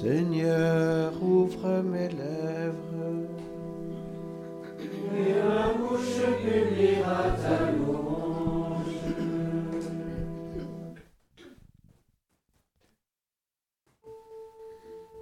Seigneur, 0.00 1.12
ouvre 1.20 1.82
mes 1.82 2.08
lèvres. 2.08 3.26
Et 4.78 5.34
ma 5.42 5.72
bouche 5.74 6.22
publiera 6.40 7.24
ta 7.42 7.72
louange. 7.72 8.84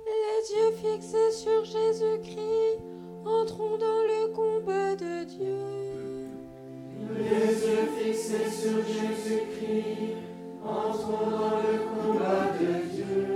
Les 0.05 0.43
yeux 0.55 0.73
fixés 0.77 1.33
sur 1.33 1.65
Jésus-Christ, 1.65 2.83
entrons 3.25 3.79
dans 3.79 4.03
le 4.13 4.29
combat 4.35 4.95
de 4.95 5.25
Dieu. 5.25 6.29
Les 7.17 7.49
yeux 7.67 7.89
fixés 7.99 8.51
sur 8.51 8.77
Jésus-Christ, 8.85 10.17
entrons 10.63 11.31
dans 11.31 11.57
le 11.65 11.79
combat 11.89 12.53
de 12.61 12.95
Dieu. 12.95 13.36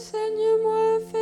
Enseigne-moi 0.00 0.96
à 0.96 1.10
faire. 1.12 1.19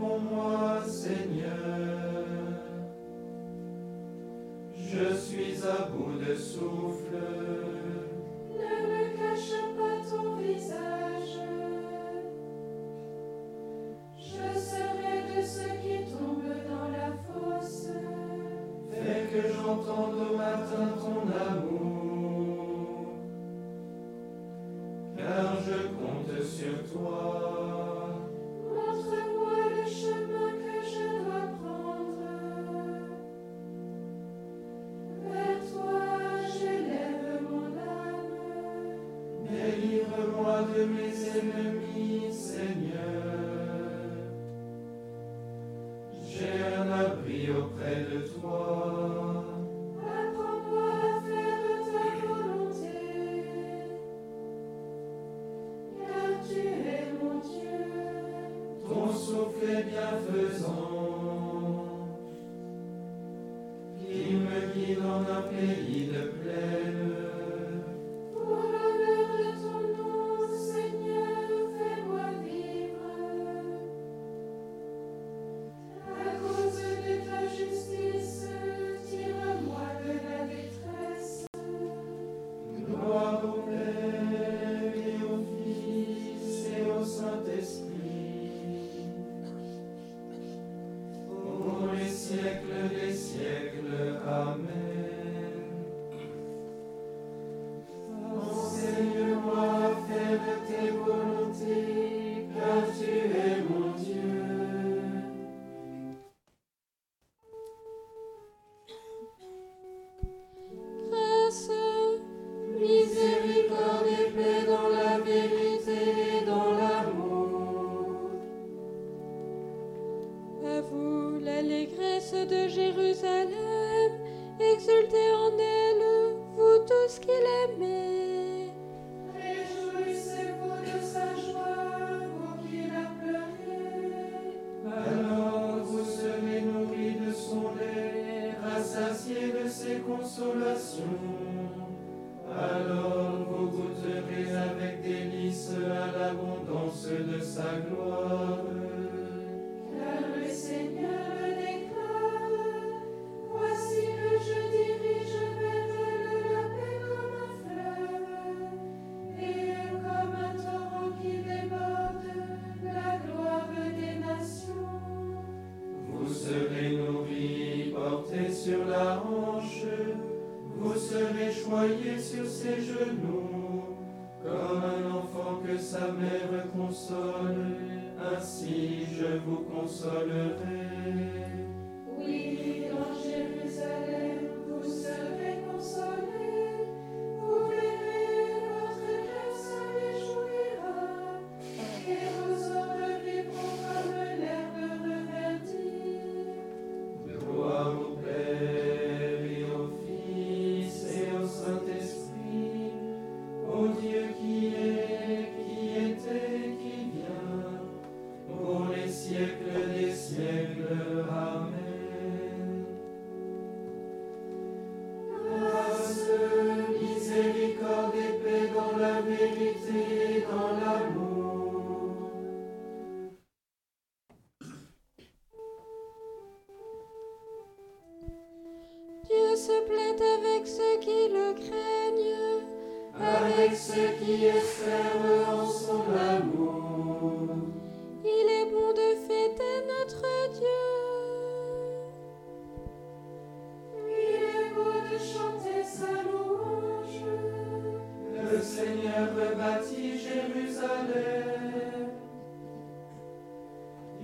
moi, 0.00 0.82
Seigneur. 0.86 1.50
Je 4.74 5.14
suis 5.14 5.62
à 5.66 5.88
bout 5.90 6.18
de 6.18 6.34
souffle. 6.34 7.16
Ne 8.50 8.72
me 8.88 9.16
cache 9.16 9.60
pas 9.76 9.96
ton 10.10 10.36
visage. 10.36 11.38
Je 14.16 14.58
serai 14.58 15.36
de 15.36 15.42
ceux 15.42 15.74
qui 15.82 16.10
tombent 16.10 16.56
dans 16.68 16.88
la 16.90 17.12
fosse. 17.26 17.88
Fais 18.90 19.28
que 19.30 19.52
j'entende 19.52 20.14
au 20.32 20.36
matin 20.36 20.89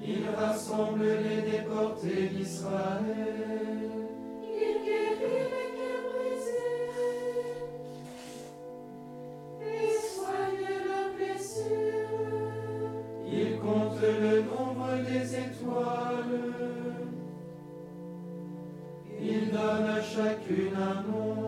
Il 0.08 0.24
rassemble 0.34 1.04
les 1.04 1.42
déportés 1.50 2.28
d'Israël. 2.28 3.90
Il 4.42 4.74
guérit 4.84 5.44
les 5.52 5.68
cœurs 5.76 6.06
brisés 6.14 6.90
et 9.60 9.90
soigne 10.14 10.68
leurs 10.86 11.12
blessures. 11.16 12.14
Il 13.26 13.58
compte 13.58 14.00
le 14.00 14.42
nombre 14.42 14.90
des 15.04 15.26
étoiles. 15.34 16.40
Il 19.20 19.50
donne 19.50 19.88
à 19.90 20.00
chacune 20.00 20.74
un 20.76 21.02
nom. 21.10 21.45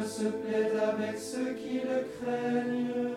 Se 0.00 0.24
plaît 0.24 0.72
avec 0.80 1.18
ceux 1.18 1.52
qui 1.52 1.80
le 1.80 2.06
craignent, 2.18 3.12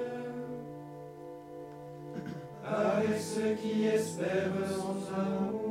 avec 2.65 3.17
ceux 3.20 3.55
qui 3.55 3.86
espèrent 3.86 4.51
son 4.70 4.98
amour. 5.15 5.64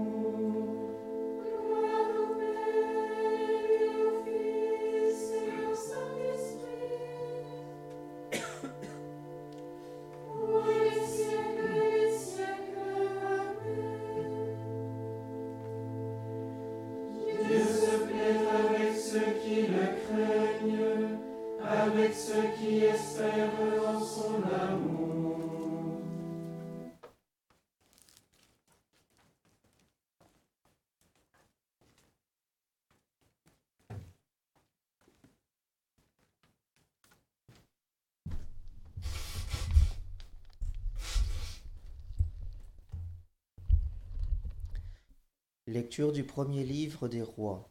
Lecture 45.75 46.13
du 46.13 46.23
premier 46.23 46.63
livre 46.63 47.09
des 47.09 47.23
rois. 47.23 47.69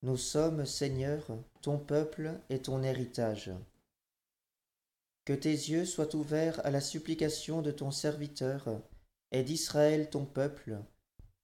Nous 0.00 0.16
sommes, 0.16 0.64
Seigneur, 0.64 1.26
ton 1.60 1.78
peuple 1.78 2.40
et 2.48 2.62
ton 2.62 2.82
héritage. 2.82 3.50
Que 5.26 5.34
tes 5.34 5.50
yeux 5.50 5.84
soient 5.84 6.16
ouverts 6.16 6.64
à 6.64 6.70
la 6.70 6.80
supplication 6.80 7.60
de 7.60 7.70
ton 7.70 7.90
serviteur 7.90 8.80
et 9.30 9.42
d'Israël 9.42 10.08
ton 10.08 10.24
peuple. 10.24 10.78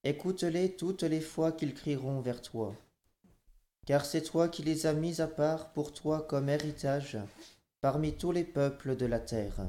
Écoute-les 0.04 0.74
toutes 0.74 1.02
les 1.02 1.20
fois 1.20 1.52
qu'ils 1.52 1.74
crieront 1.74 2.22
vers 2.22 2.40
toi. 2.40 2.74
Car 3.84 4.06
c'est 4.06 4.22
toi 4.22 4.48
qui 4.48 4.62
les 4.62 4.86
as 4.86 4.94
mis 4.94 5.20
à 5.20 5.26
part 5.26 5.74
pour 5.74 5.92
toi 5.92 6.22
comme 6.22 6.48
héritage 6.48 7.18
parmi 7.82 8.16
tous 8.16 8.32
les 8.32 8.44
peuples 8.44 8.96
de 8.96 9.04
la 9.04 9.20
terre. 9.20 9.68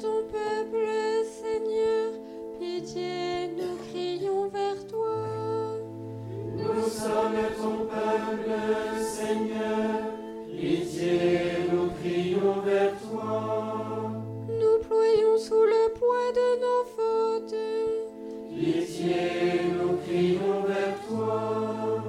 ton 0.00 0.22
peuple, 0.30 0.86
Seigneur. 1.24 2.12
Pitié, 2.58 3.48
nous 3.56 3.76
crions 3.90 4.48
vers 4.48 4.86
toi. 4.86 5.24
Nous 6.56 6.88
sommes 6.88 7.42
ton 7.60 7.86
peuple, 7.86 8.50
Seigneur. 9.00 10.12
Pitié, 10.48 11.68
nous 11.72 11.90
crions 12.00 12.60
vers 12.64 12.92
toi. 13.00 14.12
Nous 14.48 14.78
ployons 14.86 15.38
sous 15.38 15.64
le 15.74 15.92
poids 15.98 16.32
de 16.38 16.48
nos 16.64 16.84
fautes. 16.96 17.54
Pitié, 18.50 19.72
nous 19.80 19.96
crions 20.06 20.62
vers 20.66 20.96
toi. 21.08 22.02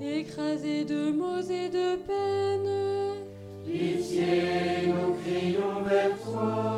Écrasés 0.00 0.84
de 0.84 1.10
maux 1.10 1.42
et 1.42 1.68
de 1.68 1.96
peines. 1.96 3.22
Pitié, 3.64 4.86
nous 4.86 5.14
crions 5.24 5.82
vers 5.84 6.18
toi. 6.24 6.71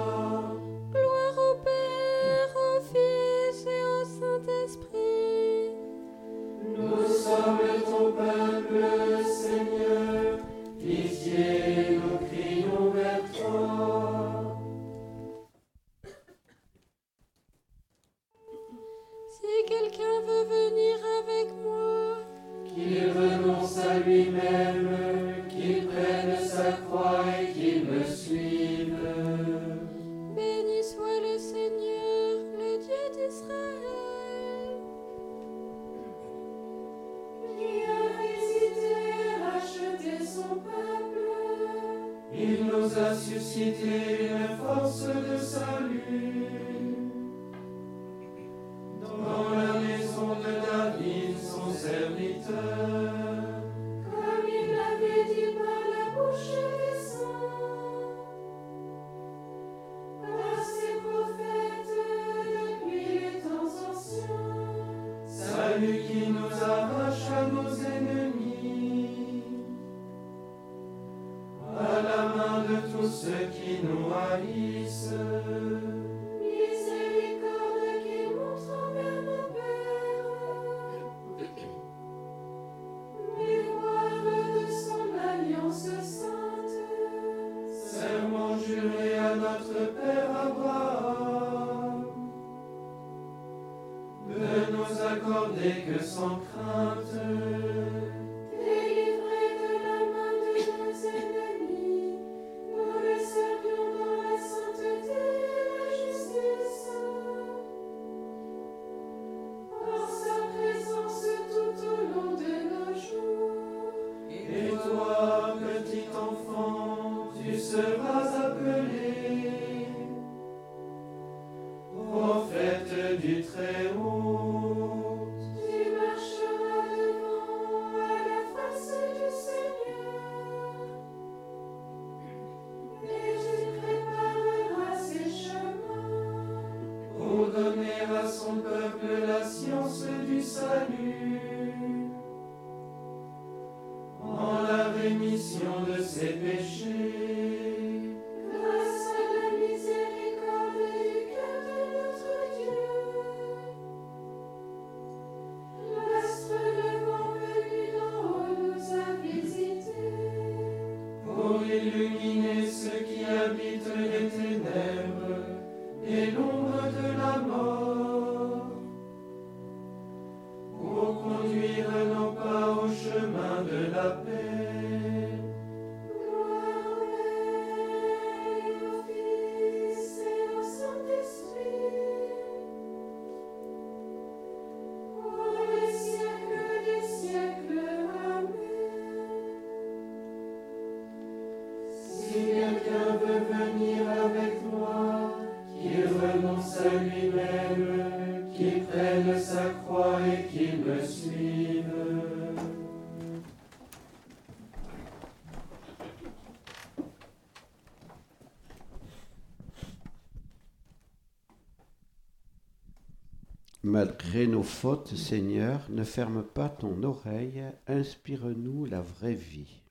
Malgré 213.85 214.47
nos 214.47 214.62
fautes, 214.62 215.14
Seigneur, 215.14 215.79
ne 215.90 216.05
ferme 216.05 216.42
pas 216.42 216.68
ton 216.70 217.03
oreille, 217.03 217.62
inspire-nous 217.87 218.87
la 218.87 219.03
vraie 219.03 219.35
vie. 219.35 219.84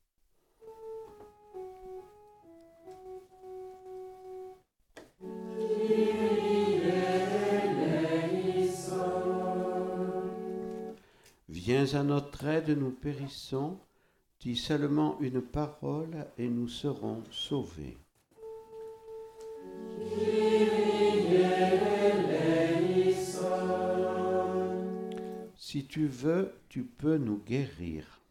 À 11.92 12.02
notre 12.02 12.46
aide, 12.46 12.70
nous 12.70 12.92
périssons. 12.92 13.78
Dis 14.40 14.56
seulement 14.56 15.20
une 15.20 15.42
parole 15.42 16.28
et 16.38 16.48
nous 16.48 16.70
serons 16.70 17.22
sauvés. 17.30 17.98
Si 25.58 25.86
tu 25.86 26.08
veux, 26.08 26.54
tu 26.70 26.84
peux 26.84 27.18
nous 27.18 27.40
guérir. 27.46 28.22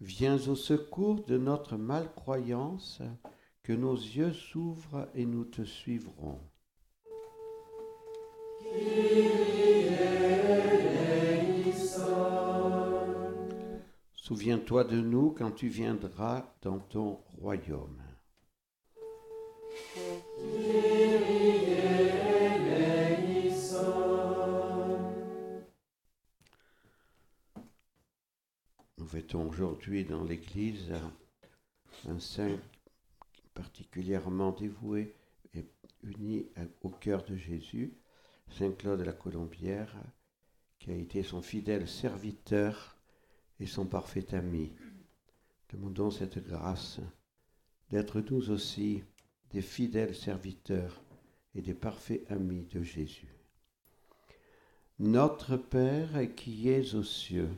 Viens 0.00 0.48
au 0.48 0.56
secours 0.56 1.24
de 1.24 1.38
notre 1.38 1.76
malcroyance, 1.76 3.00
que 3.68 3.74
nos 3.74 3.96
yeux 3.96 4.32
s'ouvrent 4.32 5.10
et 5.14 5.26
nous 5.26 5.44
te 5.44 5.62
suivrons. 5.62 6.40
Souviens-toi 14.14 14.84
de 14.84 14.98
nous 14.98 15.32
quand 15.32 15.50
tu 15.50 15.68
viendras 15.68 16.50
dans 16.62 16.78
ton 16.78 17.20
royaume. 17.42 18.02
Nous 28.96 29.06
fêtons 29.06 29.46
aujourd'hui 29.46 30.06
dans 30.06 30.24
l'Église 30.24 30.94
un 32.08 32.18
saint 32.18 32.56
particulièrement 33.58 34.52
dévoué 34.52 35.16
et 35.52 35.66
uni 36.04 36.46
au 36.82 36.90
cœur 36.90 37.24
de 37.24 37.34
Jésus, 37.34 37.92
Saint 38.56 38.70
Claude 38.70 39.00
la 39.00 39.12
Colombière, 39.12 39.92
qui 40.78 40.92
a 40.92 40.94
été 40.94 41.24
son 41.24 41.42
fidèle 41.42 41.88
serviteur 41.88 42.96
et 43.58 43.66
son 43.66 43.84
parfait 43.84 44.32
ami. 44.32 44.70
Demandons 45.72 46.12
cette 46.12 46.38
grâce 46.38 47.00
d'être 47.90 48.20
nous 48.30 48.50
aussi 48.50 49.02
des 49.50 49.60
fidèles 49.60 50.14
serviteurs 50.14 51.02
et 51.56 51.60
des 51.60 51.74
parfaits 51.74 52.30
amis 52.30 52.68
de 52.72 52.82
Jésus. 52.82 53.34
Notre 55.00 55.56
Père 55.56 56.10
qui 56.36 56.68
es 56.68 56.94
aux 56.94 57.02
cieux, 57.02 57.50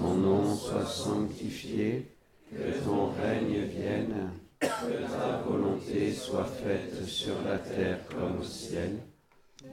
ton 0.00 0.14
nom 0.14 0.56
soit 0.56 0.86
sanctifié, 0.86 2.08
que 2.50 2.84
ton 2.84 3.12
règne 3.12 3.62
vienne, 3.62 4.32
que 4.62 5.10
ta 5.10 5.42
volonté 5.44 6.12
soit 6.12 6.44
faite 6.44 7.04
sur 7.04 7.34
la 7.44 7.58
terre 7.58 7.98
comme 8.08 8.40
au 8.40 8.44
ciel. 8.44 8.98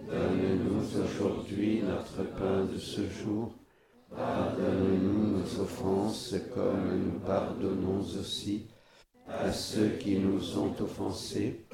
Donne-nous 0.08 1.00
aujourd'hui 1.04 1.82
notre 1.84 2.24
pain 2.38 2.66
de 2.66 2.78
ce 2.78 3.08
jour. 3.08 3.54
Pardonne-nous 4.16 5.38
nos 5.38 5.60
offenses 5.62 6.36
comme 6.56 7.06
nous 7.06 7.20
pardonnons 7.20 8.02
aussi 8.20 8.66
à 9.28 9.52
ceux 9.52 9.90
qui 9.90 10.18
nous 10.18 10.58
ont 10.58 10.74
offensés. 10.80 11.66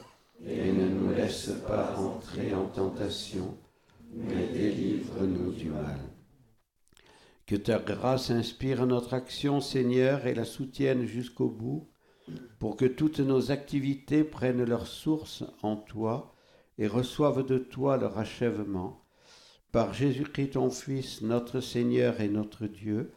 Et 0.46 0.72
ne 0.72 0.90
nous 0.90 1.14
laisse 1.14 1.52
pas 1.66 1.96
entrer 1.98 2.54
en 2.54 2.66
tentation, 2.66 3.58
mais 4.14 4.48
délivre-nous 4.48 5.54
du 5.54 5.70
mal. 5.70 5.98
Que 7.46 7.56
ta 7.56 7.80
grâce 7.80 8.32
inspire 8.32 8.86
notre 8.86 9.14
action, 9.14 9.62
Seigneur, 9.62 10.28
et 10.28 10.36
la 10.36 10.44
soutienne 10.44 11.06
jusqu'au 11.06 11.48
bout, 11.48 11.88
pour 12.60 12.76
que 12.76 12.86
toutes 12.86 13.20
nos 13.20 13.52
activités 13.52 14.24
prennent 14.24 14.64
leur 14.64 14.88
source 14.88 15.44
en 15.62 15.76
toi 15.76 16.34
et 16.78 16.88
reçoivent 16.88 17.46
de 17.46 17.58
toi 17.58 17.98
leur 17.98 18.18
achèvement. 18.18 19.04
Par 19.72 19.94
Jésus-Christ, 19.94 20.52
ton 20.52 20.70
Fils, 20.70 21.22
notre 21.22 21.60
Seigneur 21.60 22.22
et 22.22 22.30
notre 22.30 22.68
Dieu, 22.68 23.12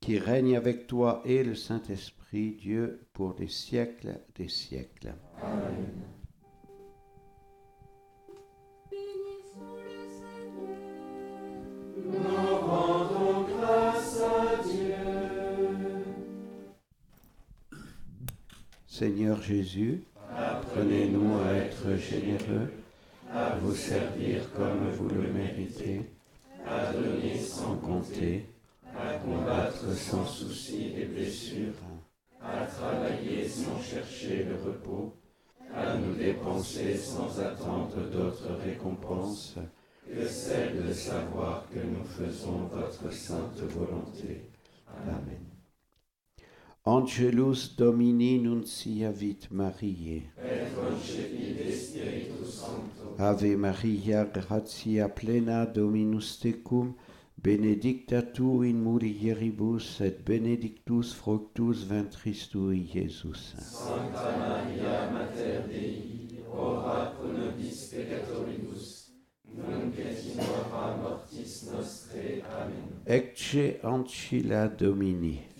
qui 0.00 0.18
règne 0.18 0.56
avec 0.56 0.86
toi 0.86 1.22
et 1.24 1.42
le 1.42 1.54
Saint-Esprit, 1.54 2.52
Dieu, 2.52 3.06
pour 3.12 3.34
les 3.38 3.48
siècles 3.48 4.20
des 4.34 4.48
siècles. 4.48 5.14
Seigneur 18.96 19.42
Jésus, 19.42 20.04
apprenez-nous 20.36 21.40
à 21.40 21.52
être 21.54 21.96
généreux, 21.96 22.70
à 23.28 23.56
vous 23.56 23.74
servir 23.74 24.42
comme 24.56 24.88
vous 24.92 25.08
le 25.08 25.32
méritez, 25.32 26.02
à 26.64 26.92
donner 26.92 27.36
sans 27.36 27.74
compter, 27.78 28.46
à 28.96 29.14
combattre 29.14 29.92
sans 29.96 30.24
souci 30.24 30.92
des 30.92 31.06
blessures, 31.06 31.74
à 32.40 32.66
travailler 32.66 33.48
sans 33.48 33.82
chercher 33.82 34.44
le 34.44 34.64
repos, 34.64 35.12
à 35.74 35.96
nous 35.96 36.14
dépenser 36.14 36.96
sans 36.96 37.40
attendre 37.40 37.96
d'autres 38.12 38.54
récompenses 38.64 39.56
que 40.06 40.24
celle 40.24 40.86
de 40.86 40.92
savoir 40.92 41.66
que 41.68 41.80
nous 41.80 42.04
faisons 42.04 42.70
votre 42.72 43.12
sainte 43.12 43.58
volonté. 43.58 44.48
Amen. 45.04 45.53
Angelus 46.86 47.74
Domini 47.78 48.38
nunciavit 48.38 49.50
Mariae. 49.50 50.30
Et 50.44 50.68
Sancto. 52.44 53.16
Ave 53.18 53.56
Maria, 53.56 54.26
gratia 54.26 55.08
plena 55.08 55.64
Dominus 55.64 56.38
tecum, 56.38 56.94
benedicta 57.42 58.20
tu 58.20 58.62
in 58.64 58.82
mulieribus 58.82 60.02
et 60.02 60.22
benedictus 60.26 61.14
fructus 61.14 61.84
ventris 61.84 62.50
tui, 62.50 62.90
Iesus. 62.94 63.54
Sancta 63.56 64.36
Maria 64.36 65.10
Mater 65.10 65.66
Dei, 65.66 66.44
ora 66.52 67.14
pro 67.16 67.32
nobis 67.32 67.94
peccatoribus, 67.94 69.08
nunc 69.56 69.98
et 69.98 70.22
in 70.34 70.38
hora 70.38 70.96
mortis 71.00 71.62
nostrae. 71.72 72.42
Amen. 72.42 73.00
Ecce 73.06 73.80
ancilla 73.82 74.68
Domini. 74.68 75.53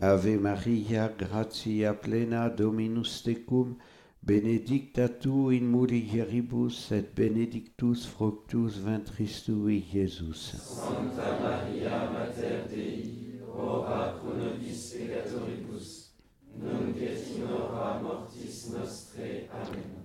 Ave 0.00 0.36
Maria, 0.38 1.08
gratia 1.16 1.94
plena 1.94 2.48
Dominus 2.48 3.22
tecum, 3.22 3.76
benedicta 4.22 5.08
tu 5.08 5.50
in 5.50 5.66
mulieribus 5.66 6.92
et 6.92 7.14
benedictus 7.14 8.04
fructus 8.06 8.76
ventris 8.76 9.42
tui. 9.44 9.82
Sancta 10.12 11.38
Maria 11.40 12.10
Mater 12.12 12.68
Dei, 12.68 13.40
ora 13.48 14.12
pro 14.20 14.34
nobis 14.36 16.03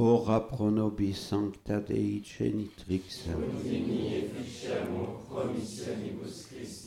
Ora 0.00 0.38
pro 0.40 0.70
nobis 0.70 1.18
sancta 1.18 1.80
Dei 1.80 2.22
genitrix. 2.22 3.26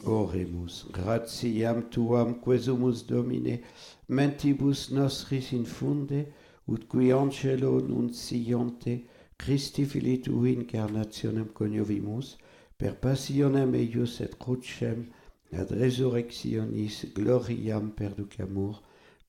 Oremus, 0.05 0.85
gratiam 0.89 1.81
tuam 1.89 2.35
quesumus 2.39 3.03
Domine, 3.03 3.59
mentibus 4.07 4.91
nostris 4.91 5.51
infunde, 5.51 6.31
ut 6.65 6.87
qui 6.87 7.11
angelo 7.11 7.81
nunciante, 7.81 9.03
Christi 9.35 9.83
fili 9.83 10.21
tui 10.21 10.53
incarnationem 10.53 11.51
coniovimus, 11.51 12.37
per 12.77 12.95
passionem 12.95 13.75
eius 13.75 14.21
et 14.21 14.37
crucem, 14.39 15.09
ad 15.51 15.71
resurrectionis 15.71 17.11
gloriam 17.13 17.91
perducamur, 17.91 18.79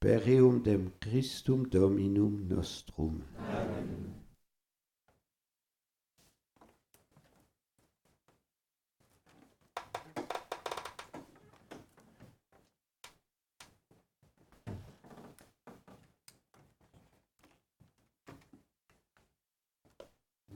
per 0.03 0.27
eum 0.27 0.59
dem 0.59 0.91
Christum 0.99 1.63
Dominum 1.71 2.49
nostrum. 2.49 3.23
Amen. 3.39 4.15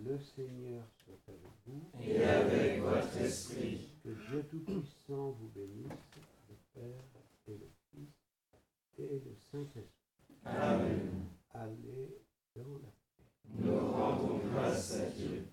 Le 0.05 0.19
Seigneur 0.19 0.83
soit 1.05 1.15
avec 1.29 1.39
vous. 1.67 1.83
Et 2.03 2.25
avec 2.25 2.81
votre 2.81 3.17
esprit, 3.19 3.93
Que 4.03 4.09
Dieu 4.09 4.43
Tout-Puissant 4.51 5.37
vous 5.39 5.51
bénisse, 5.55 5.93
le 6.49 6.57
Père 6.75 7.16
et 8.99 9.23
le 9.25 9.35
Saint-Esprit. 9.51 10.37
Amen. 10.45 11.27
Allez 11.53 12.23
dans 12.55 12.79
la 12.79 12.89
paix. 12.89 13.25
Nous 13.59 13.93
rendons 13.93 14.41
grâce 14.53 14.95
à 14.95 15.07
Dieu. 15.11 15.47